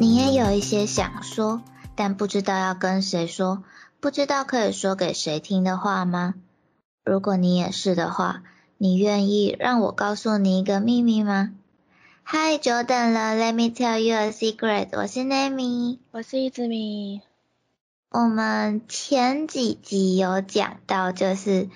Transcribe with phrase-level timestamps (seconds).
[0.00, 1.60] 你也有一些想说，
[1.96, 3.64] 但不知道要跟谁说，
[3.98, 6.34] 不知道可以说给谁听的话吗？
[7.04, 8.44] 如果你也是的话，
[8.76, 11.50] 你愿意让我告诉你一个秘密吗？
[12.22, 14.90] 嗨，久等了，Let me tell you a secret。
[14.92, 17.22] 我是 Nami，我是一只米。
[18.10, 21.68] 我们前几集有讲到，就是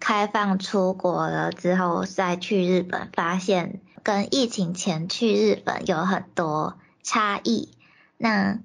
[0.00, 7.70] 开放出国了之后再去日本，发现跟疫情前去日本有很多差异。
[8.16, 8.58] 那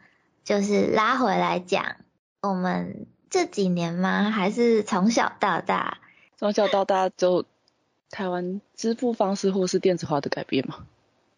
[0.43, 1.95] 就是拉回来讲，
[2.41, 4.29] 我们这几年吗？
[4.29, 5.97] 还是从小到大？
[6.37, 7.45] 从小到大就
[8.09, 10.85] 台湾支付方式或是电子化的改变吗？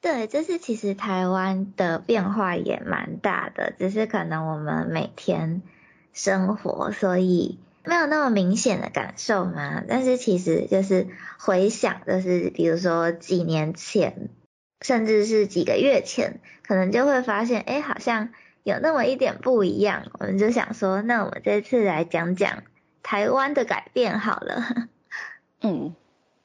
[0.01, 5.61] 对，就是其实台湾的变化也蛮大的，只是可能我们每天
[6.13, 9.83] 生活，所以没有那么明显的感受嘛。
[9.87, 11.07] 但是其实就是
[11.39, 14.29] 回想，就是比如说几年前，
[14.81, 18.29] 甚至是几个月前，可能就会发现，哎，好像
[18.63, 20.11] 有那么一点不一样。
[20.19, 22.63] 我们就想说，那我们这次来讲讲
[23.03, 24.87] 台湾的改变好了。
[25.61, 25.95] 嗯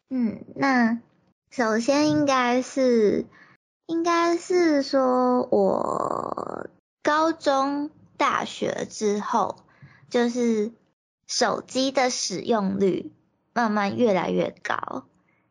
[0.08, 1.00] 嗯，那
[1.50, 3.26] 首先应该是。
[3.86, 6.68] 应该是说，我
[7.02, 9.56] 高中、大学之后，
[10.08, 10.70] 就是
[11.26, 13.12] 手机的使用率
[13.52, 15.04] 慢慢越来越高。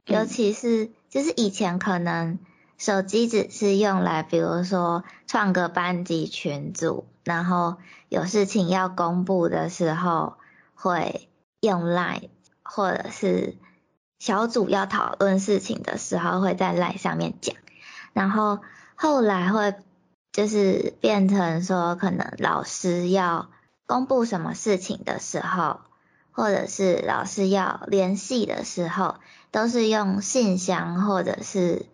[0.05, 2.39] 尤其是，就是以前可能
[2.81, 7.75] 手机只是用来，比如说创个班级群组，然后
[8.09, 10.33] 有事情要公布的时候
[10.73, 11.29] 会
[11.59, 12.29] 用 Line，
[12.63, 13.55] 或者是
[14.17, 17.55] 小组要讨论事情的时候会在 Line 上面讲。
[18.13, 18.57] 然后
[18.95, 19.75] 后来会
[20.31, 23.51] 就是变成说，可能老师要
[23.85, 25.81] 公布什么事情的时候，
[26.31, 29.17] 或者是老师要联系的时候，
[29.51, 31.85] 都是用信箱或者是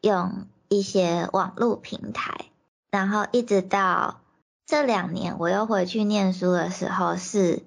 [0.00, 2.46] 用一些网络平台。
[2.90, 4.20] 然后一直到
[4.66, 7.62] 这两年我又回去念书的时候，是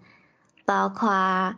[0.66, 1.56] 包括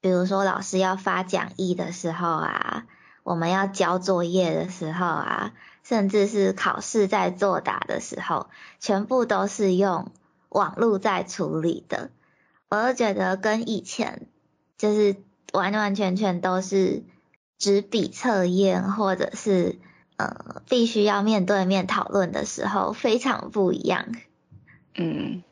[0.00, 2.86] 比如说老师要发讲义的时候啊。
[3.24, 5.52] 我们要交作业的时候啊，
[5.84, 8.48] 甚至是考试在作答的时候，
[8.80, 10.10] 全部都是用
[10.48, 12.10] 网络在处理的。
[12.68, 14.26] 我就觉得跟以前
[14.76, 15.22] 就是
[15.52, 17.04] 完完全全都是
[17.62, 19.76] 纸笔测验，或者是
[20.16, 24.08] 呃必须要面对面讨论的时候，非常不一样。
[24.96, 25.44] 嗯。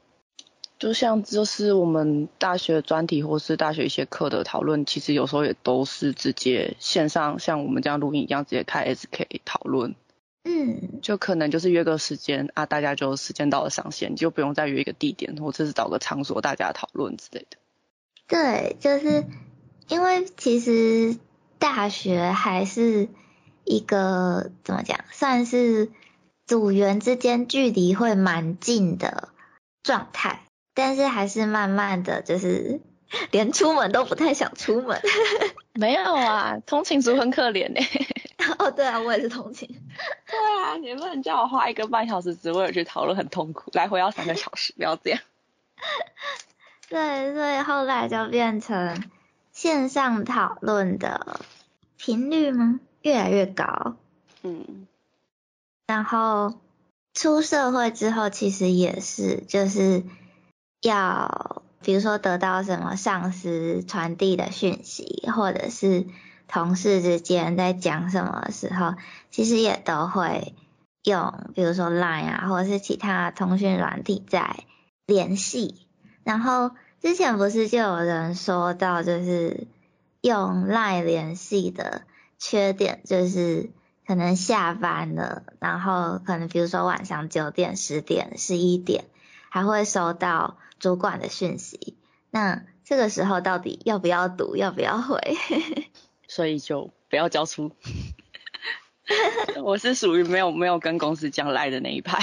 [0.80, 9.94] 就像就是我们大学专题或是大学一些课的讨论，其实有时候也都是直接线上，像我们这样录音一样，直接开 SK 讨论。
[10.44, 17.58] 嗯，就可能就是约个时间啊，大家就时间到了上线，就不用再约一个地点，或者是找个场所大家讨论之类的。
[18.26, 19.26] 对，就是
[19.88, 21.18] 因为其实
[21.60, 23.08] 大学还是
[23.64, 25.92] 一个怎么讲，算是
[26.46, 29.28] 组员之间距离会蛮近的
[29.84, 30.40] 状态。
[30.72, 32.80] 但是还是慢慢的就是
[33.30, 35.00] 连出门都不太想出门。
[35.74, 37.80] 没有啊，通勤族很可怜呢。
[38.58, 39.68] 哦，对啊，我也是通勤。
[39.68, 45.20] 对啊，你不能叫我花一个半小时只为了去讨论，很痛苦，来回要三个小时，不要这样。
[46.88, 49.02] 对，所以后来就变成
[49.60, 51.40] 线上讨论的
[51.98, 52.80] 频率吗？
[53.02, 53.96] 越来越高。
[54.40, 54.86] 嗯。
[55.86, 56.54] 然后
[57.12, 60.02] 出社会之后，其实也是，就是。
[60.82, 66.06] 要比如说得到什么上司传递的讯息，或者是
[66.48, 68.94] 同事之间在讲什么时候，
[69.30, 70.54] 其实也都会
[71.02, 74.64] 用，比如说 Line 啊，或者是其他通讯软体在
[75.04, 75.86] 联系。
[76.24, 79.66] 然后之前不是就有人说到，就是
[80.20, 82.02] 用 Line 联系的
[82.38, 83.70] 缺点，就是
[84.06, 89.04] 可能下班了，然后可能比如说晚上九点、十点、十一点，
[89.48, 90.58] 还会收到。
[90.80, 91.98] 主管的讯息，
[92.30, 95.20] 那这个时候到底要不要读，要不要回？
[96.26, 97.72] 所以就不要交出。
[99.62, 102.18] 我是属于没有没有跟公司讲赖的那一派。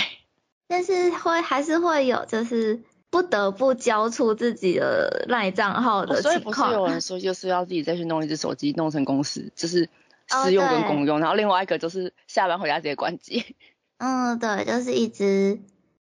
[0.68, 6.34] 但是会还是会有，就是不得不交出自己的赖账号的情况。
[6.34, 9.90] 所以不是有人说， 就是要自己再去弄一只手机，弄成公司，就是
[10.28, 13.56] 私用跟公用，然后另外一个就是下班回家直接关机。
[14.00, 15.60] 嗯，对，就是一只。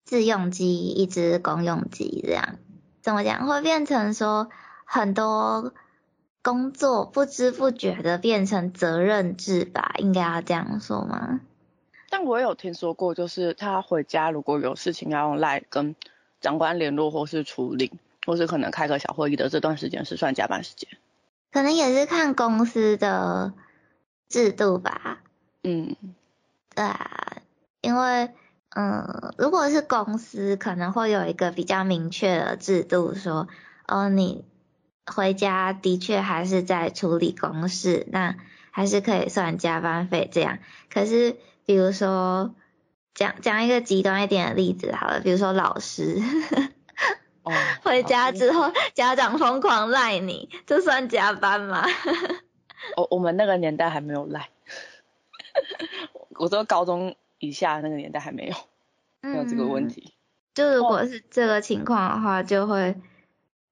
[0.02, 2.58] 自用机一只公用机这样，
[3.00, 4.50] 怎么讲会变成说
[4.84, 5.72] 很多
[6.42, 9.92] 工作不知不觉的变成责任制吧？
[9.98, 11.38] 应该要这样说吗？
[12.08, 15.94] 但我有听说过，就是他回家如果有事情要用赖跟
[16.40, 17.92] 长官联络或是处理，
[18.26, 20.88] 或是可能开个小会议的这段时间是算加班时间。
[21.52, 23.52] 可能也是看公司的
[24.28, 25.20] 制度吧。
[25.62, 25.96] 嗯，
[26.74, 27.36] 对啊，
[27.80, 28.30] 因为。
[28.72, 33.48] 嗯，如果是公司，可能会有一个比较明确的制度，说，
[33.88, 34.44] 哦，你
[35.04, 38.36] 回家的确还是在处理公事，那
[38.70, 40.60] 还是可以算加班费这样。
[40.88, 41.36] 可是，
[41.66, 42.54] 比如说，
[43.14, 46.18] 讲讲一个极端一点的例子好了，比如说老师，
[47.42, 47.52] 哦，
[47.82, 51.86] 回家之后家长疯狂赖你，这算加班吗？
[52.96, 54.48] 我 我们那个年代还没有赖，
[56.30, 57.16] 我说高中。
[57.42, 58.54] 以下那个年代还没有，
[59.22, 60.12] 没有这个问题。
[60.52, 63.00] 就如果是这个情况的话，就会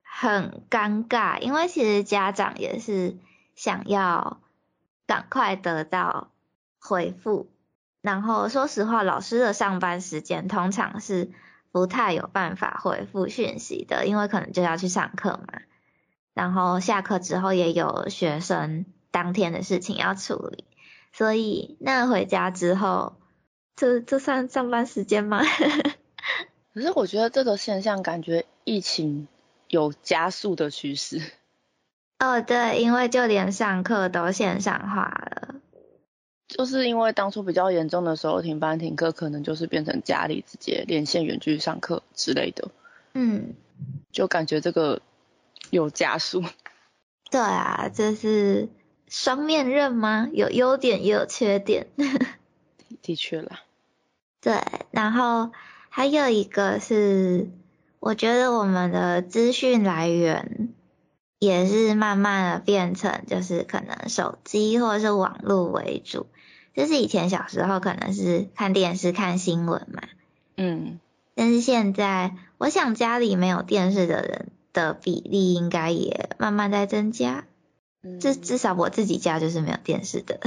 [0.03, 3.19] 很尴尬，因为其实家长也是
[3.55, 4.41] 想要
[5.07, 6.31] 赶快得到
[6.81, 7.51] 回复。
[8.01, 11.31] 然后说实话，老师的上班时间通常是
[11.73, 15.61] 不太有办法回复讯息的，因为可能就要去上课嘛。
[16.35, 20.65] 然后下课之后也有学生当天的事情要处理，
[21.13, 23.15] 所以那回家之后。
[23.81, 25.41] 这这算上班时间吗？
[26.75, 29.29] 可是我觉得这个现象感觉疫情
[29.69, 31.23] 有加速的趋势。
[32.19, 35.58] 哦，对，因为就连上课都线上化了。
[36.49, 42.69] 就是因为当初比较严重的时候停班停课，可能就是变成家里直接连线远距上课之类的。
[43.13, 43.55] 嗯。
[44.11, 45.01] 就感觉这个
[45.71, 46.43] 有加速。
[47.31, 48.69] 对啊，这是
[49.07, 50.29] 双面刃吗？
[50.33, 51.87] 有优点也有缺点。
[53.03, 53.61] 的确啦。
[54.41, 54.61] 对，
[54.91, 55.53] 然后
[55.91, 57.51] 还有一个是，
[58.01, 60.71] 我觉得我们的资讯来源
[61.39, 66.27] 也是慢慢的变成，就是可能手机或者是网络为主。
[66.79, 70.01] 就是以前小时候可能是看电视看新闻嘛，
[70.57, 71.01] 嗯，
[71.35, 77.47] 但是现在我想家里没有电视的人的比例应该也慢慢在增加，
[78.21, 80.39] 至至少我自己家就是没有电视的。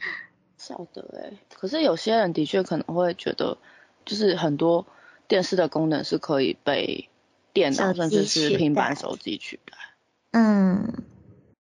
[0.56, 3.58] 晓得哎，可是有些人的确可能会觉得，
[4.06, 4.86] 就是很多
[5.28, 7.10] 电视的功能是可以被
[7.52, 9.76] 电脑甚至是平板手机取代。
[10.30, 11.04] 嗯，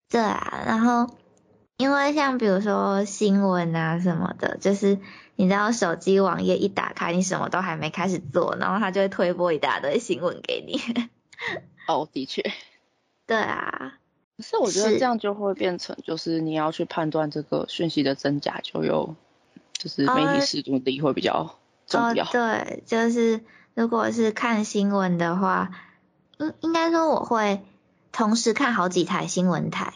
[0.08, 1.10] 对啊，然后
[1.78, 5.00] 因为像比如说新闻啊什么的，就是
[5.36, 10.82] 你知道手机网页一打开，你什么都还没开始做，然后它就会推播一大堆新闻给你。
[11.88, 12.44] 哦，的确。
[13.28, 14.00] 对啊。
[14.38, 19.16] 可是我觉得这样就会变成，就是你要去判断这个讯息的真假，就有
[19.74, 22.26] 就是媒体适度力会比较重要。
[22.26, 23.42] 对，就是
[23.76, 25.72] 如果是看新闻的话，
[26.40, 27.64] 应应该说我会
[28.12, 29.94] 同时看好几台新闻台。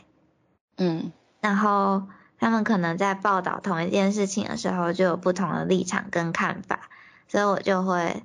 [0.77, 1.11] 嗯。
[1.41, 2.03] 然后
[2.39, 6.89] 他们可能在报道同一件事情的时候，就有不同的立场跟看法，
[7.27, 8.23] 所以我就会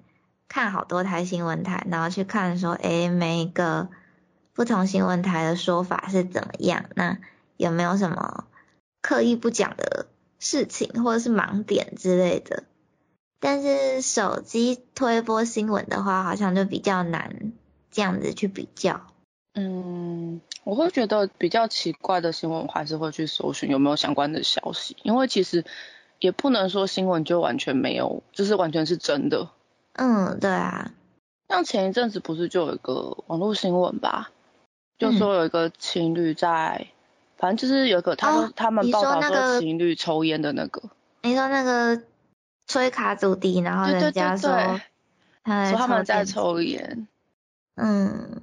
[0.48, 3.88] 看好多台新闻台，然后去看说，诶，每一个。
[4.56, 6.86] 不同新闻台的说法是怎么样？
[6.94, 7.18] 那
[7.58, 8.46] 有没有什么
[9.02, 10.06] 刻意不讲的
[10.38, 12.64] 事情，或者是盲点之类的？
[13.38, 17.52] 但是手机推播新闻的话，好像就比较难
[17.90, 19.02] 这样子去比较。
[19.52, 20.15] 嗯，
[20.66, 25.64] 我会觉得比较奇怪的新闻，我还是会去搜寻有没有相关的消息，因为其实
[26.18, 29.48] 也不能说新闻就完全没有，就是完全是真的。
[29.92, 30.90] 嗯，对啊。
[31.48, 34.32] 像前一阵子不是就有一个网络新闻吧？
[34.98, 36.88] 就说有一个情侣在，
[37.36, 40.82] 反正就是有一个，他说他们报道说情侣抽烟的那个。
[41.22, 42.02] 你说那个
[42.66, 44.50] 吹卡祖笛，然后人家说，
[45.44, 47.06] 说他们在抽烟。
[47.76, 48.42] 嗯，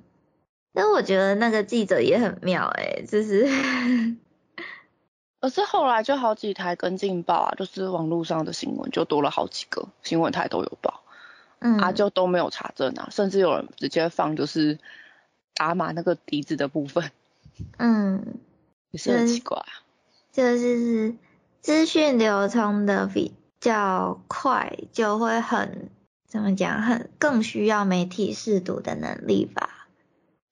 [0.73, 3.47] 但我觉得那个记者也很妙哎，就是，
[5.39, 11.03] 而是后来就好几台跟进报啊，就是网络上的新闻就多了好几个新闻台都有报，
[11.59, 14.79] 嗯，啊就都没有查证啊，甚至有人直接放就是。
[15.55, 17.11] 打码那个笛子的部分，
[17.77, 18.39] 嗯，
[18.89, 19.85] 也是很奇怪啊。
[20.31, 21.13] 就是
[21.61, 25.91] 资讯流通的比较快，就会很
[26.25, 29.69] 怎么讲，很更需要媒体试读的能力吧。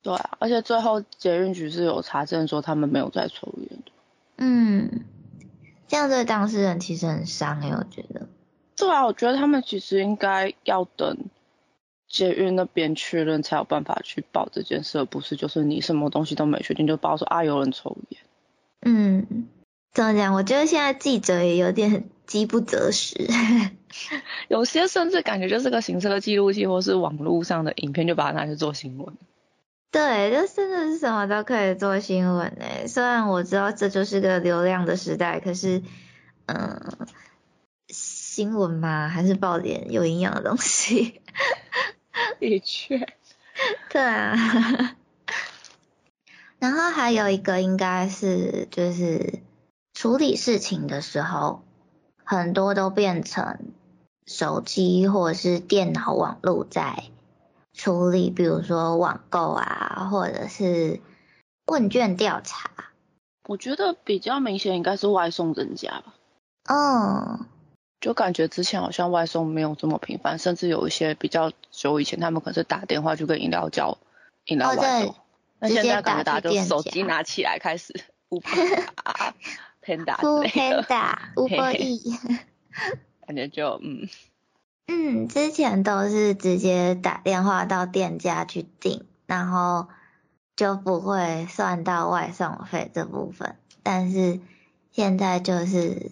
[0.03, 3.91] 对啊，而且最后捷运局是有查证说他们没有在抽烟的。
[4.37, 5.05] 嗯，
[5.87, 8.27] 这样对当事人其实很伤诶，我觉得。
[8.75, 11.17] 对啊，我觉得他们其实应该要等。
[12.07, 18.21] 捷运那边确认才有办法去报这件事，而不是就是你什么东西都没确定就报说啊有人抽烟。
[18.81, 19.47] 嗯，
[19.93, 20.33] 怎么讲？
[20.35, 23.29] 我觉得现在记者也有点饥不择食，
[24.49, 29.15] 有些甚至感觉就是个行车记录器或是网络上的影片就把它拿去做新闻。
[29.91, 32.87] 对，就真的是什么都可以做新闻诶。
[32.87, 35.83] 虽然我知道这就是个流量的时代，可是，
[36.45, 36.79] 嗯，
[37.89, 41.21] 新闻嘛，还是爆点有营养的东西。
[42.39, 43.05] 的确，
[43.89, 44.95] 对啊，
[46.59, 49.41] 然后还有一个应该是就是
[49.93, 51.63] 处理事情的时候，
[52.23, 53.59] 很多都变成
[54.25, 57.03] 手机或者是电脑网络在
[57.73, 60.99] 处理，比如说网购啊，或者是
[61.65, 62.69] 问卷调查。
[63.47, 66.13] 我觉得比较明显应该是外送增加吧。
[66.69, 67.45] 嗯，
[67.99, 73.97] 就感觉之前好像外送没有这么频繁，甚至有一些比较久以前，他们可能是打电话去跟饮料叫
[74.45, 75.15] 饮料外送。
[75.59, 77.93] 那现在感觉大家就手机拿起来开始，
[78.29, 78.93] Uber、
[79.81, 80.85] Panda 之类的，
[81.35, 81.99] Uber E，
[83.25, 84.07] 感觉就嗯
[84.91, 89.87] 嗯，之前都是直接打电话到店家去订，然后
[90.55, 94.39] 就不会算到外送费这部分，但是
[94.91, 96.11] 现在就是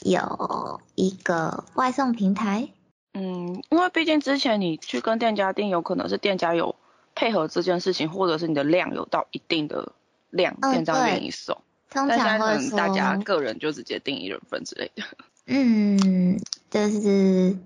[0.00, 2.70] 有一个外送平台。
[3.12, 6.76] 嗯，因为毕竟之前你去跟店家订，有可能是店家有。
[7.16, 9.92] 配合这件事情，或者是你的量有到一定的
[10.30, 11.56] 量，店家愿意送。
[11.88, 15.04] 通常会大家个人就直接订一人份之类的。
[15.46, 16.36] 嗯，
[16.70, 17.56] 就是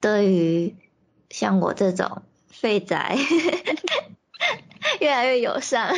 [0.00, 0.76] 对于
[1.28, 3.16] 像我这种废宅，
[5.00, 5.94] 越来越友善。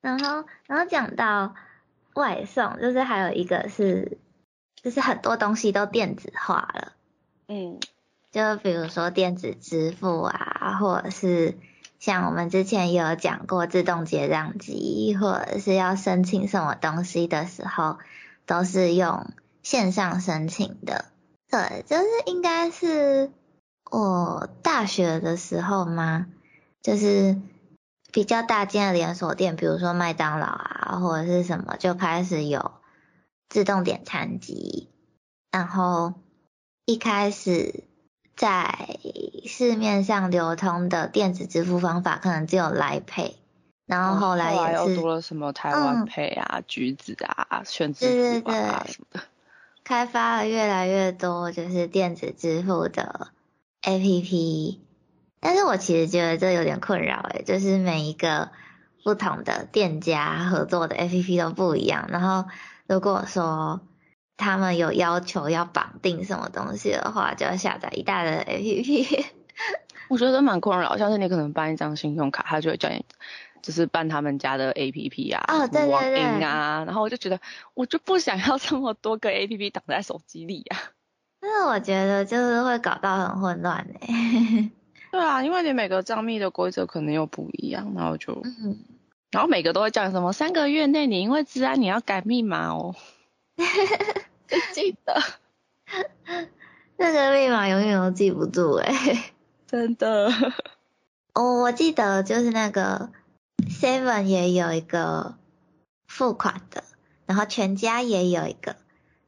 [0.00, 1.54] 然后，然后讲到
[2.14, 4.18] 外送，就是还有一个是，
[4.82, 6.92] 就是很多东西都电子化了。
[7.48, 7.80] 嗯。
[8.30, 11.56] 就比如说电子支付啊，或者是
[12.00, 17.98] 像我们之前有讲过自动结账机，或者是要申请什么东西的时候，
[18.44, 19.30] 都是用
[19.62, 21.04] 线上申请的。
[21.54, 23.30] 对，就是应该是
[23.88, 26.26] 我大学的时候吗？
[26.82, 27.40] 就是
[28.10, 32.72] 比较大间的连锁店，比如说麦当劳啊，或者是什么，就开始有
[33.48, 34.88] 自动点餐机，
[35.52, 36.14] 然后
[36.86, 37.84] 一开始。
[38.36, 38.98] 在
[39.46, 43.34] 市面上流通的电子支付方法可能只有来 Pay，
[43.86, 49.20] 然后后来也是多了什么台湾 Pay 啊、橘子啊、选支付啊什么的，
[49.84, 53.28] 开发了越来越多就是电子支付的
[53.82, 54.78] APP。
[55.40, 58.50] 但是我其实觉得这有点困扰诶，就是每一个
[59.04, 62.48] 不同的店家合作的 APP 都不一样，然后
[62.86, 63.82] 如果说
[64.38, 69.26] 他们有要求要绑定什么东西的话，就要下载一大堆 A P P。
[70.08, 73.04] 我觉得蛮困扰，像是你可能办一张信用卡，他就会叫你
[73.64, 77.40] 就是办他们家的 A P P 啊，哦对对对，啊，然后我就觉得
[77.72, 80.76] 我就不想要这么多个 A P P 挡在手机里啊。
[81.40, 84.70] 但是我觉得就是会搞到很混乱诶。
[85.10, 88.76] 对啊，因为你每个账密的规则可能又不一样，然后就，嗯，
[89.30, 92.94] 然后每个都会讲什么三个月内你因为治安你要改密码哦。
[94.74, 95.22] 记得，
[96.98, 99.32] 那个密码永远都记不住哎，
[99.66, 100.30] 真的。
[101.32, 103.10] 哦，我记得就是那个
[103.84, 105.34] Seven 也有一个
[106.06, 106.84] 付款的，
[107.26, 108.76] 然后全家也有一个，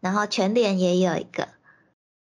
[0.00, 1.48] 然后全联也有一个，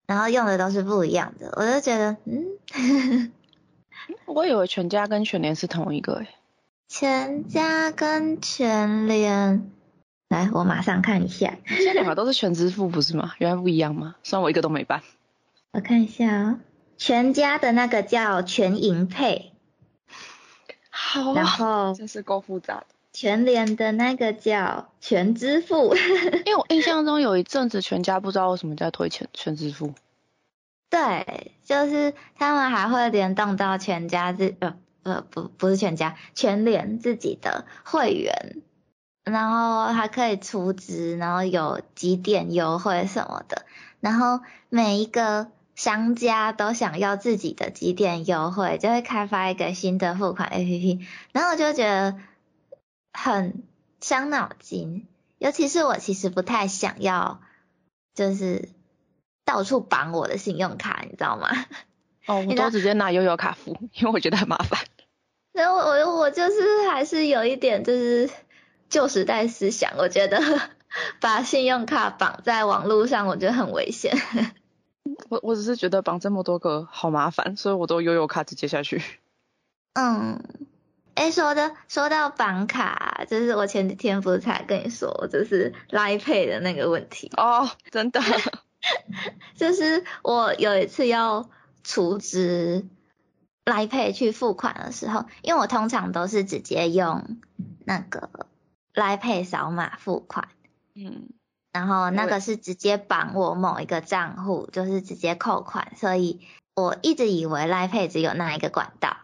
[0.08, 3.30] 然后用的都是不一样的，我就觉得，嗯，
[4.26, 6.28] 我以为全家跟全联是同一个诶，
[6.88, 9.70] 全家跟全联。
[10.28, 11.56] 来，我马上看一下。
[11.64, 13.34] 这两个都是全支付不是吗？
[13.38, 14.16] 原来不一样吗？
[14.24, 15.02] 虽然我一个都没办。
[15.70, 16.60] 我看一下啊，
[16.96, 19.52] 全家的那个叫全银配。
[20.94, 21.34] 好。
[21.34, 21.92] 然后。
[21.94, 22.86] 真是够复杂的。
[23.12, 25.94] 全联的那个叫全支付。
[26.46, 29.94] 因为我 印象中有一阵子全家不知道为什么在推全全支付。
[30.90, 38.62] 对，就是他们还会联动到全家自呃呃不不是全家全联自己的会员。
[39.24, 43.64] 然后还可以储值，然后有几点优惠什么的，
[44.00, 52.16] 然后每一个商家都想要自己的几点优惠，就会开发一个新的付款 APP，然后我就觉得
[53.12, 53.62] 很
[54.00, 55.06] 伤脑筋，
[55.38, 57.40] 尤其是我其实不太想要，
[58.14, 58.68] 就是
[59.44, 61.48] 到处绑我的信用卡，你知道吗？
[62.26, 64.80] 哦，我 都直接拿悠游卡付，因为我觉得很麻烦。
[65.52, 68.30] 然后我我就是还是有一点就是。
[68.90, 70.40] 旧时代思想，我觉得
[71.18, 74.14] 把信用卡绑在网络上，我觉得很危险。
[75.28, 79.02] 我我只是觉得绑这么多个好麻烦，所以我都悠悠卡直接下去。
[79.94, 80.42] 嗯，
[81.14, 88.20] 哎，说的说到绑卡，就是我前几天不是才跟你说，就是拉配的那个问题哦，真的，
[89.56, 91.48] 就是我有一次要
[91.82, 92.86] 储值
[93.64, 97.38] 拉配去付款的时候，因为我通常都是直接用
[97.84, 98.48] 那个。
[98.96, 100.50] 来配扫码付款，
[100.94, 101.30] 嗯，
[101.74, 106.40] 然后那个是直接绑我某一个账户，就是直接扣款，所以
[106.76, 109.16] 我一直以为来配只有那一个管道，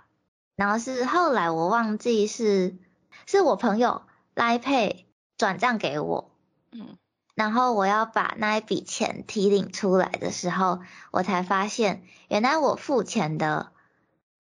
[0.57, 2.77] 然后是后来我忘记是
[3.25, 4.03] 是我朋友
[4.35, 5.07] 来配
[5.39, 6.33] 转账给我，
[6.73, 6.99] 嗯，
[7.37, 10.81] 然后我要把那一笔钱提领出来的时候，
[11.13, 13.71] 我才发现原来我付钱的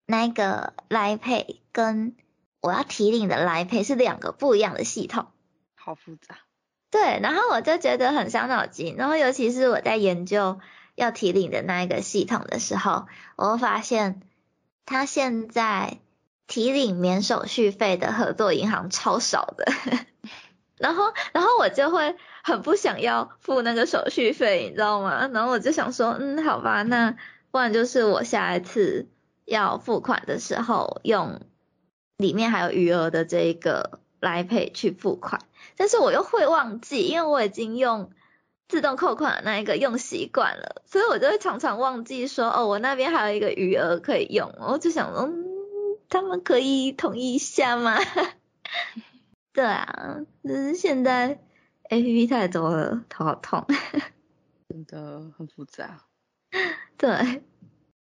[0.07, 2.15] 那个来 pay 跟
[2.59, 5.27] 我要提领的来 pay 是两个不一样的系统。
[5.75, 6.39] 好复杂。
[6.91, 8.95] 对，然后我就觉得很伤脑筋。
[8.97, 10.59] 然后尤其是我在研究
[10.95, 14.21] 要提领的那一个系统的时候，我发现
[14.85, 15.99] 它现在
[16.47, 19.71] 提领免手续费的合作银行超少的。
[20.79, 25.29] 然后，然后我就会很不想要付那个手续费，你知道吗？
[25.33, 27.17] 然后我就想说，嗯，好吧，那
[27.51, 29.09] 不然就是我下一次
[29.43, 31.41] 要付款的时候，用
[32.15, 35.41] 里面还有余额的这一个来配去付款。
[35.75, 38.11] 但是我又会忘记，因为我已经用
[38.67, 44.53] 自动扣款的那一个用习惯了，所以我就会常常忘记说，哦，我那边还有一个余额可以用。
[44.59, 45.45] 我就想，嗯，
[46.09, 47.97] 他们可以统一一下吗？
[49.53, 51.39] 对啊，只是现在
[51.89, 53.65] A P P 太多了，头好痛。
[54.69, 56.05] 真的很复杂。
[56.97, 57.09] 对，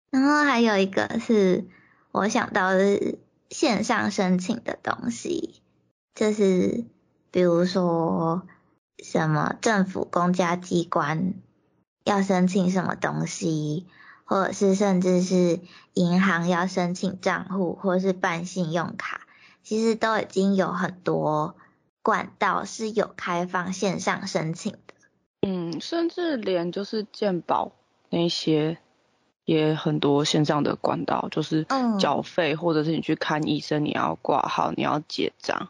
[0.09, 1.65] 然后还有一个是
[2.11, 3.17] 我想到的
[3.49, 5.61] 线上申请的东西，
[6.15, 6.85] 就是
[7.29, 8.47] 比如说
[9.03, 11.35] 什么政府公家机关
[12.03, 13.85] 要申请什么东西，
[14.23, 15.59] 或者是甚至是
[15.93, 19.21] 银行要申请账户，或者是办信用卡。
[19.61, 21.55] 其实都已经有很多
[22.03, 24.93] 管道是有开放线上申请的，
[25.41, 27.71] 嗯，甚至连就是健保
[28.11, 28.77] 那些
[29.43, 31.65] 也很多线上的管道，就是
[31.99, 35.69] 缴费或者是你去看医生，你要挂号，你要结账。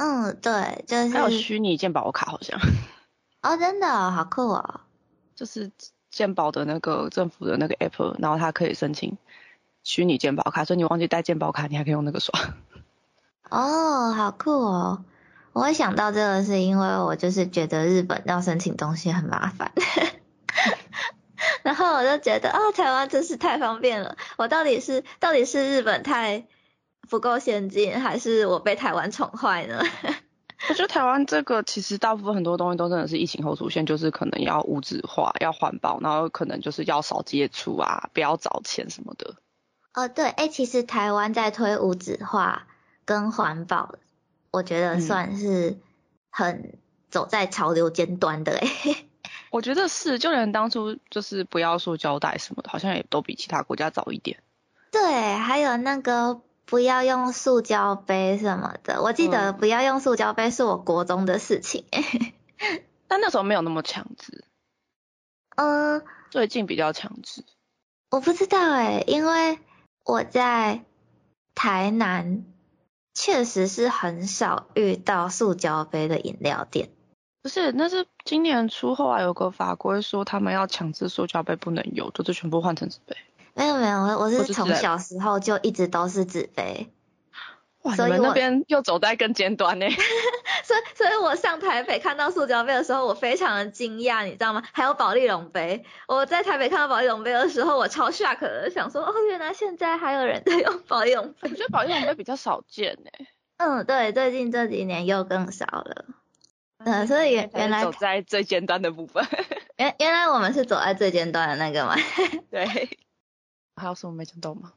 [0.00, 2.58] 嗯，对，就是还有虚拟健保卡好像。
[3.42, 4.80] 哦，真的好酷哦！
[5.34, 5.70] 就是
[6.10, 9.18] 健保的那个政府的那个 app，然后它可以申请
[9.82, 12.32] 虚拟健保卡，所以你忘记带健保卡，你还可以用那个刷。
[13.50, 15.04] 哦，好酷哦！
[15.52, 19.72] 我会想到这个是因为我就是觉得日本要申请东西很麻烦，
[21.62, 24.16] 然后我就觉得哦，台湾真是太方便了。
[24.38, 26.46] 我到底是到底是日本太
[27.10, 29.82] 不够先进，还是我被台湾宠坏呢？
[30.70, 39.34] 我觉得台湾这个其实大部分很多东西都真的是疫情后出现，就是可能要物质化、要环保，然后可能就是要少接触啊，不要找钱什么的。
[39.92, 42.66] 哦，对，哎，其实台湾在推物质化。
[43.06, 43.96] 跟环保，
[44.52, 45.78] 我觉得算是
[46.30, 46.78] 很
[47.10, 48.68] 走在潮流尖端的诶。
[49.50, 54.38] 我觉得是，就连当初就是不要说胶带什么的，好像也都比其他国家早一点。
[54.92, 56.40] 对，还有那个
[56.70, 61.84] 不要用塑胶杯什么的，我记得不要用塑胶杯是我国中的事情。
[63.06, 64.44] 但那时候没有那么强制。
[65.56, 67.44] 嗯，最近比较强制。
[68.10, 69.58] 我不知道诶，因为
[70.04, 70.84] 我在
[71.54, 72.44] 台南。
[73.12, 76.90] 确实是很少遇到塑胶杯的饮料店。
[77.42, 83.16] 不是，那是今年初后啊，有个法规说他们要强制塑胶杯不能有，就是全部换成纸杯。
[83.54, 86.92] 没有没有，我我是从小时候就一直都是纸杯。
[87.82, 89.86] 哇，你们那边又走在更尖端呢。
[90.62, 94.62] 所以，所以我上台北看到塑胶杯的时候，我非常的惊讶，你知道吗？
[94.72, 95.82] 还有保利龙杯。
[96.06, 101.38] 我在台北看到保利龙杯的时候，我超 shock 的，想说，哦，原来现在还有人在用保利龙杯。
[101.42, 103.26] 我觉得保利龙杯比较少见呢。
[103.56, 106.04] 嗯，对，最近这几年又更少了。
[106.84, 109.26] 嗯，所以原原来走在最尖端的部分。
[109.78, 111.96] 原原来我们是走在最尖端的那个吗？
[112.50, 112.98] 对。
[113.76, 114.72] 还有什么没讲到吗？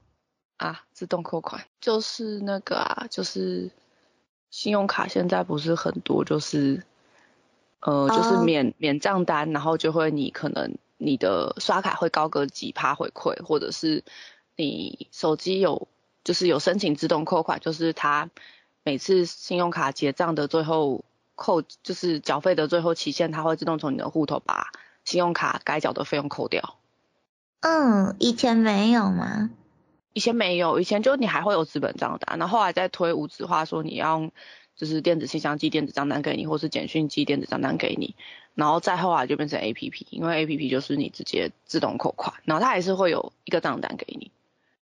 [0.57, 3.71] 啊，自动扣款就是那个啊，就是
[4.49, 6.83] 信用卡现在不是很多，就是
[7.81, 14.03] 呃，就是免免账单，然后就会你可能你的刷卡会高个几趴回馈，或者是
[14.55, 15.87] 你手机有
[16.23, 18.29] 就是有申请自动扣款，就是它
[18.83, 21.03] 每次信用卡结账的最后
[21.35, 24.71] 扣，就是缴费的最后期限，它会自动从你的户头把
[25.03, 26.77] 信用卡该缴的费用扣掉。
[27.65, 29.49] 嗯，以前没有吗？
[30.11, 34.29] 以前没有，以前就你还会有资本账单，然后后来再推无纸化，说你要
[34.75, 38.15] 就是电子信箱寄电子账单给你，或是简讯寄电子账单给你，
[38.53, 44.29] 然后再后来就变成 A P P，因为 A P P 就是你直接自动扣款，然后它还是会有一个账单给你。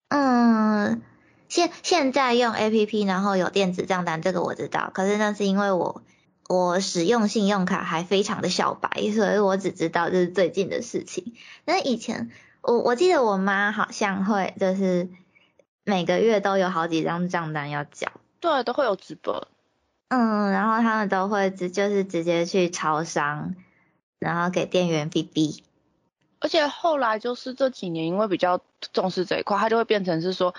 [0.08, 1.00] 嗯，
[1.48, 6.02] 现现在用 A P P，然后有电子账单，这个我知道，可是那是因为我
[6.48, 11.32] 我使用信用卡还非常的小白，所以我只知道这是最近的事情。
[11.64, 12.30] 那以前。
[12.66, 15.08] 我我记得我妈好像会就是
[15.84, 19.46] 每个月都有好几张账单要缴，对，都会有直播。
[20.08, 23.54] 嗯，然后他们都会直就是直接去超商，
[24.18, 25.62] 然后给店员 B B。
[26.40, 28.60] 而且后来就是这几年因为比较
[28.92, 30.52] 重视这一块，它就会变成是说，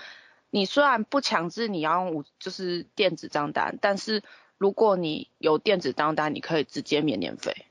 [0.48, 4.22] 你虽然不强制你要用就是电子账单，但是
[4.56, 7.66] 如果你有电子账单，你可以直接免年费。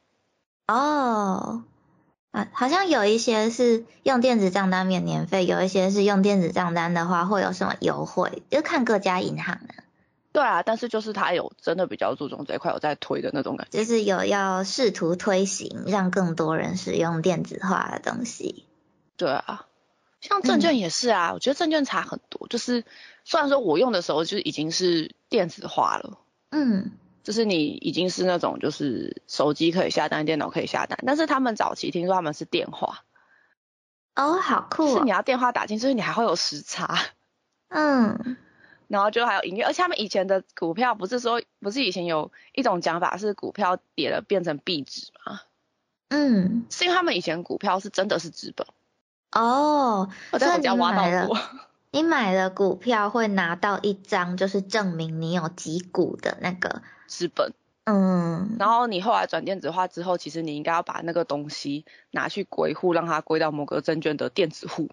[0.67, 1.63] 哦，
[2.31, 9.73] 啊，好像有一些是用电子账单免年费，有一些是用电子账单的话会有什么优惠，就看各家银行的。
[10.33, 18.65] 对啊，但是就是他有真的比较注重这一块，有在推的那种感觉，就是有要试图推行，让更多人使用电子化的东西。
[19.15, 19.65] 对啊，
[20.21, 22.83] 像证券也是啊，我觉得证券差很多，就是
[23.23, 26.19] 虽然说我用的时候就已经是电子化了，
[26.51, 26.91] 嗯。
[27.27, 33.03] 就是你已经是那种，就是手机可以下单，电脑可以下单，但是他们早期听说他们是电话，
[34.15, 36.97] 哦，好酷，是你要电话打进，所以你还会有时差，
[37.67, 38.37] 嗯，
[38.87, 45.41] 然后就还有音乐，而且他们以前的股票不是说，不是以前有一种讲法是股票跌了变成壁纸吗？
[46.07, 48.65] 嗯，是因为他们以前股票是真的是资本，
[49.33, 51.37] 哦，我在我家挖到过。
[51.91, 57.53] 你买了股票会拿到一张，就是证明你有几股的那个资本。
[57.85, 58.57] 嗯。
[58.59, 64.89] 然后你后来转电子化之后，其实你应该要把那个东西拿去归户，让它归到某个证券的电子户。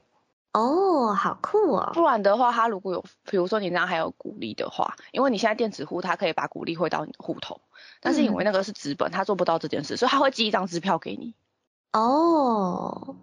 [0.52, 1.90] 哦，好酷哦！
[1.92, 7.60] 不然的话，它如果有，比如说你那还有股利的话，因为你现在电子户它可以把股利汇到你的户头，
[8.00, 11.34] 但是因为那个是资本，它做不到这件事，所以它会寄一张支票给你。
[11.92, 13.16] 哦。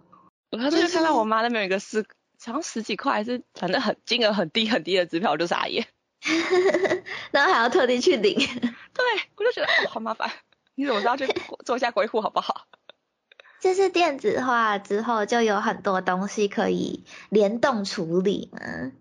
[0.50, 2.06] 我刚才看到我妈那边有一个四。
[2.44, 5.86] 好像十几块，还是反正很金额很低很低的支票，我就傻眼。
[7.32, 8.36] 然后还要特地去领。
[8.36, 9.04] 对，
[9.36, 10.30] 我就觉得好麻烦。
[10.74, 11.26] 你怎么知道去
[11.64, 12.66] 做一下归户好不好？
[13.60, 18.92] 就是电子化之后，就有很多东西可以联动处理嘛。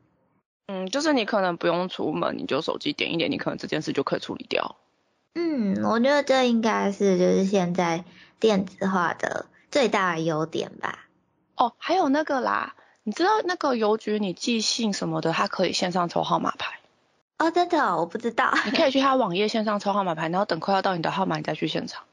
[0.68, 4.78] 嗯，就是你可能不用出门，你就手机点一点，你可能这件事就可以处理掉。
[5.34, 8.04] 嗯，我觉得这应该是就是现在
[8.40, 11.08] 电子化的最大的优点吧。
[11.56, 12.76] 哦，还有那个啦。
[13.04, 16.81] 你知道那个邮局，你寄信什么的，它可以线上抽号码牌。
[17.42, 18.54] 哦，真的，我不知道。
[18.66, 22.04] 你可以去他网页线上抽号码牌，然后等快要到你的号码，你再去现场。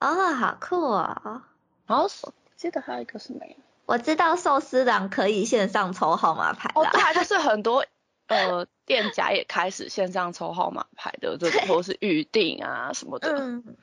[0.00, 1.42] 哦，好酷哦。
[1.86, 2.08] 然后
[2.56, 6.70] 记得还有一个是没我知道寿司郎可以线上抽号码牌。
[6.74, 7.84] 哦，对，就是很多
[8.28, 13.36] 呃店家也开始线上抽号码牌的，这或是预定啊什么的。
[13.38, 13.76] 嗯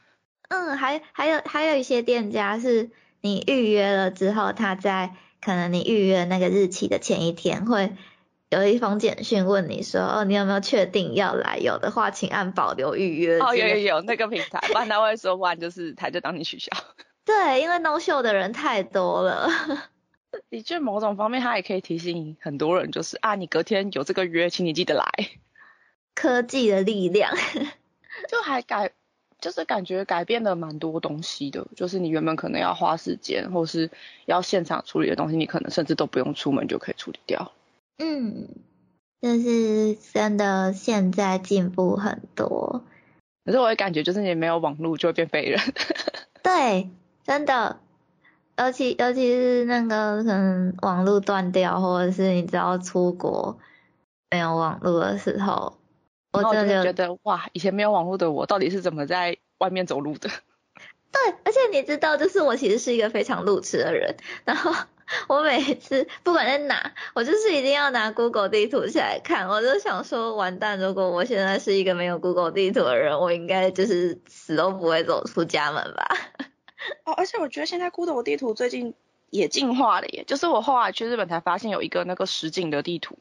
[0.50, 2.90] 嗯，还还有还有一些店家是
[3.22, 5.16] 你预约了之后，他在。
[5.46, 7.98] 可能你预约那个日期的前一天，会
[8.54, 11.58] 有一封简讯问你说，哦，你有没有确定要来？
[11.58, 13.39] 有的话，请按保留预约。
[13.39, 16.72] 哦，有有有那个平台，不然他会说，不然就是他就当你取消。
[17.26, 19.50] 对，因为 no show 的人太多了。
[20.52, 25.06] 的确，某种方面，他也可以提醒很多人，就是啊，你隔天有这个约，请你记得来。
[26.13, 27.36] 科技的力量，
[28.30, 28.92] 就还改。
[29.42, 33.92] 就是感觉改变了蛮多东西的，就是你原本可能要花时间，或是
[34.26, 37.52] 要现场处理的东西，你可能甚至都不用出门就可以处理掉。
[37.98, 38.50] 嗯，
[39.22, 42.84] 就是真的现在进步很多。
[43.46, 45.60] 可是我会感觉，就是你没有网络就会变废人。
[46.42, 46.90] 对，
[47.26, 47.80] 真的，
[48.58, 53.58] 尤其尤其是那个可能网络断掉，或者是你只要出国
[54.30, 55.78] 没有网络的时候。
[56.32, 60.30] 我真的觉得哇，以前没有网络的我到底是怎么在外面走路的？
[61.12, 64.72] 对，而且你知道，就是我其实是一个非常路痴的人，然后
[65.28, 76.08] 我每次不管在哪，我就是一定要拿 Google 地图起来看，我就想说，完蛋，如果我现在是一个没有 Google 地图的人，我应该就是死都不会走出家门吧？
[77.06, 78.94] 哦，而且我觉得现在 Google 地图最近
[79.30, 83.18] 也进化了耶，就是我后来去日本才发现有一个那个实景的地图。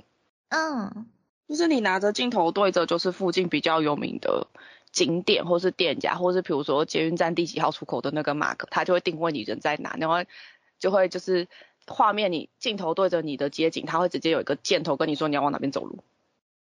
[0.48, 1.06] 嗯。
[1.48, 4.46] 就是你拿着镜头对着，就是附近比较有名的
[4.90, 10.24] 景点，或是店家，或是比如说捷运站第几号出口的那个 mark，它就会定位你人在哪，然后
[10.78, 11.48] 就会就是
[11.86, 15.98] 画面你镜头对着你的街景，它会直接有一个箭头跟你说你要往哪边走路。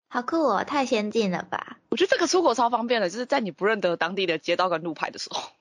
[0.08, 1.78] 好酷哦，太先进了吧！
[1.90, 5.52] 我觉得这个出国超方便的，就是在你不认得当地的街道跟路牌的时候。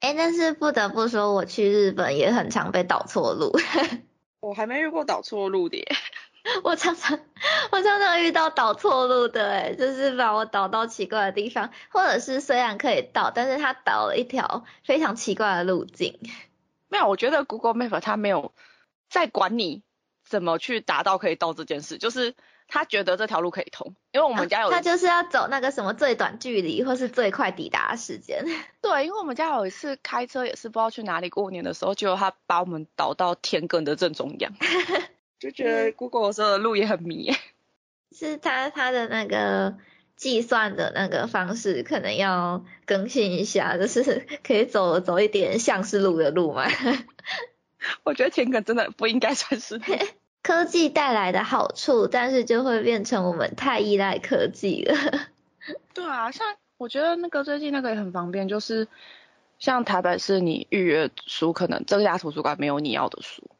[0.00, 3.52] 哎，但是不得不说，我去日本也很常被导错路。
[4.40, 5.86] 我还没遇过导错路的耶。
[6.62, 7.18] 我常常
[7.72, 16.18] 我常常遇到导错路的，哎，就是把我导到奇怪的地方，或者是虽然可以导，但是他导了一条非常奇怪的路径。
[16.88, 18.52] 没有，我觉得 Google Map 它没有
[19.08, 19.82] 在管你
[20.24, 22.34] 怎么去达到可以到这件事，就是
[22.68, 28.44] 他觉得这条路可以通，因为我们家有他就是要走那个什么最短距离或是最快抵达时间。
[28.82, 34.52] 对，因为我们家有一次开车也是不知道去哪里过年的时候，结果他把我们导到田埂的正中央。
[35.38, 37.30] 就觉得 Google 说的路也很迷，
[38.10, 39.76] 是他他的那个
[40.16, 46.66] 计算的那个方式可能要更新一下，就是可以走走一点像是路的路嘛。
[48.06, 49.80] 我觉得田埂真的不应该算是
[50.42, 54.96] 科技带来的好处，但是就会变成我们太依赖科技了。
[55.92, 56.46] 对啊，像
[56.78, 58.86] 我觉得那个最近那个也很方便，就是
[59.58, 63.50] 像台北市，你预约书可能这家图书馆没有你要的书，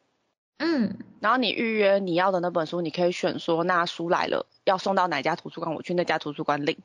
[0.58, 6.78] 嗯，然后你预约你要的那本书，你可以选说那书来了要送到哪家图书馆，我去那家图书馆领。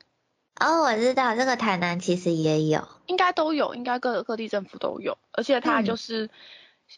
[0.58, 6.28] 哦，我知道这个台南其实也有，应该都有，应该各各地政府都有，而且它就是、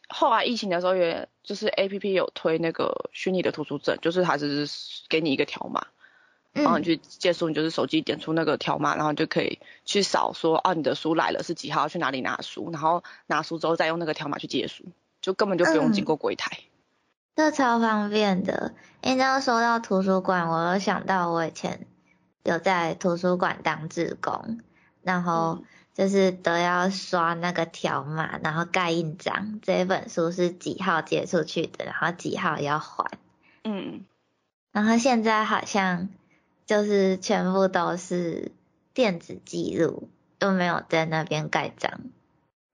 [0.09, 5.87] 后来疫情的时候，也就是 A P P 有推那个虚拟的图书证，就是它只是给你一个条码，
[6.52, 14.85] 然后你嗯，去借书，你就是手机点出那个条码，然后你就可以去扫说啊你的书来了是几号，去哪里拿书，然后拿书之后再用那个条码去借书，
[15.20, 16.59] 就根本就不用经过柜台。
[17.37, 18.74] 这超方便的。
[19.02, 21.87] 你知道说到图书馆，我又想到我以前
[22.44, 24.61] 有在图书馆当志工，
[25.04, 25.64] 然后嗯
[25.94, 33.08] 就是都要刷那个条码，然后盖印章，这本书是几号借出去的，然后几号要还。
[33.62, 34.04] 嗯，
[34.72, 36.08] 然后现在好像
[36.66, 38.50] 就是全部都是
[38.92, 40.08] 电子记录，
[40.40, 42.00] 都没有在那边盖章。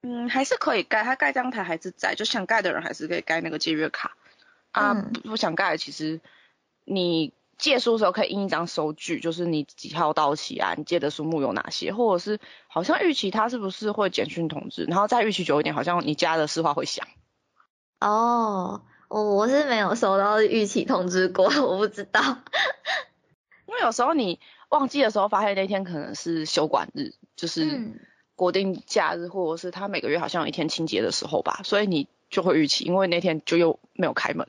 [0.00, 4.16] 嗯，还是可以盖，他盖章台还是在，就想盖的人还是可以盖那个借阅卡
[4.70, 6.22] 啊，不想盖其实
[6.86, 17.06] 你借书的时候可以印一张收据，就是你几号到期啊，你借的书目有哪些，或者是好像预期它是不是会简讯通知，然后再预期久一点，好像你家的市话会响。
[18.00, 22.20] 哦，我我是没有收到预期通知过， 我不知道。
[23.68, 28.00] 因为有时候你忘记的时候，发现那天可能是休馆日，就是嗯
[28.34, 34.48] 国定假日，或者是他每个月好像有一天清洁的时候吧，所以你就会预期，因为那天就又没有开门。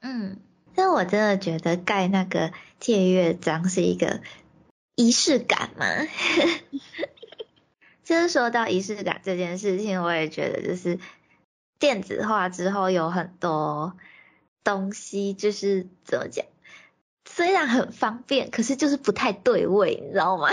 [0.00, 0.40] 嗯，
[0.78, 4.20] 但我真的觉得盖那个借阅章是一个
[4.94, 5.84] 仪式感嘛。
[8.04, 11.00] 就是说到仪式感这件事情，我也觉得就是
[11.80, 13.96] 电子化之后有很多
[14.62, 16.46] 东西，就是怎么讲，
[17.28, 20.48] 虽然很方便，可是就是不太对味，你知道吗？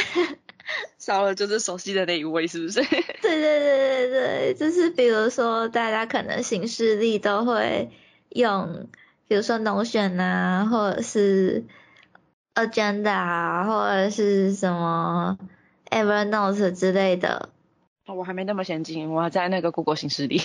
[0.98, 2.82] 少了就是熟悉的那一位，是不是？
[2.82, 7.92] 对对对对对，就是比如说大家可能行事历都会
[8.30, 8.88] 用，
[9.28, 11.64] 比如说 Notion 啊，或者是
[12.54, 15.38] Agenda 啊，或者是什么
[15.90, 17.50] Evernote 之类的。
[18.08, 20.42] 我还没那么先进，我还在那个 Google 形式里。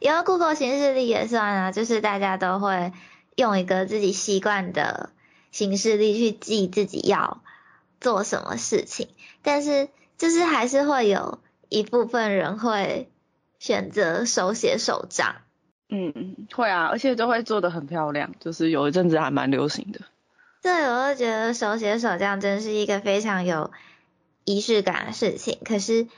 [0.00, 2.92] 因为 Google 行事历也算啊，就是大家都会
[3.36, 5.10] 用一个自己习惯的
[5.52, 7.40] 行事历去记自己要
[8.00, 9.08] 做什么事情，
[9.42, 13.08] 但是就是还是会有一部分人会
[13.60, 15.36] 选择手写手账。
[15.96, 20.00] 嗯，会啊，而且都会做的很漂亮，就是有一阵子还蛮流行的。
[20.60, 23.70] 对，我就觉得手写手账真是一个非常有
[24.44, 25.58] 仪式感的事情。
[25.64, 26.08] 可是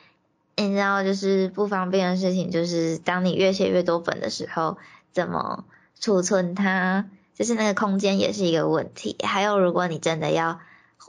[0.56, 4.78] 你知道，就是不方便的事情，就是当你越写越多本的时候，
[5.12, 5.64] 怎么
[6.00, 9.16] 储存它，就是那个空间也是一个问题。
[9.24, 10.60] 还有，如果你真的要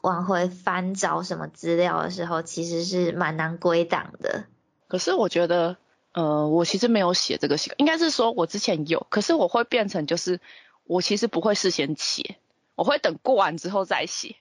[0.02, 4.44] 往回翻找什么资料的时候，其实是蛮难归档的。
[4.90, 5.78] 可是我觉得，
[6.18, 10.40] 呃，我其实没有写这个习惯，应该是说我之前有，可是我会变成就是
[10.84, 12.38] 我其实不会事先写，
[12.74, 14.36] 我会等过完之后再写。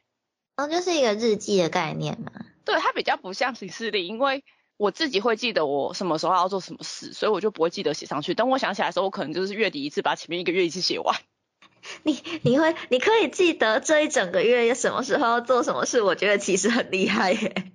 [0.56, 2.32] 哦，就是一个日记的概念嘛。
[2.64, 4.42] 对，它比较不像行事历，因为
[4.78, 8.32] 我自己会记得我什么时候要做什么事，所以我就不会记得写上去。
[8.32, 11.14] 等我想起来的时候，我可能就是月底一次把前面一个月一次写完。
[12.04, 17.70] 你你会你可以记得这一整个月什么时候要做什么事，我觉得其实很厉害耶。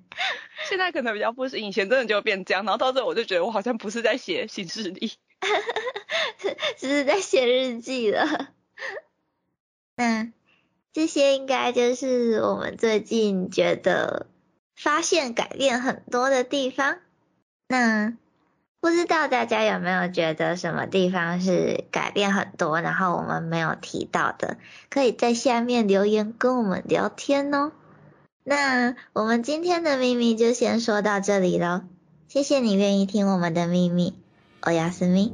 [0.70, 5.14] 现在可能比较不行，以前真的就变这样，然后到这我就觉得我好像不是在写行事历。
[6.78, 8.50] 只是在写日记了。
[9.96, 10.32] 那
[10.94, 14.28] 这些应该就是我们最近觉得
[14.76, 17.00] 发现改变很多的地方。
[17.68, 18.14] 那
[18.80, 24.58] 不知道大家有没有觉得什么地方是改变很多，然后我们没有提到的，
[24.90, 27.72] 可以在下面留言跟我们聊天哦。
[28.44, 31.82] 那我们今天的秘密就先说到这里喽，
[32.28, 34.16] 谢谢你愿意听我们的秘密，
[34.62, 35.34] 欧亚斯密。